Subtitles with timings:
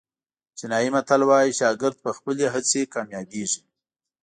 [0.57, 3.61] چینایي متل وایي شاګرد په خپلې هڅې کامیابېږي.